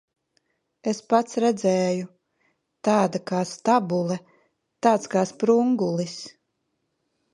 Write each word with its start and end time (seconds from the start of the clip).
Es 0.91 1.01
pats 1.13 1.37
redzēju. 1.43 2.07
Tāda 2.89 3.21
kā 3.33 3.41
stabule, 3.51 4.19
tāds 4.87 5.13
kā 5.17 5.27
sprungulis. 5.33 6.17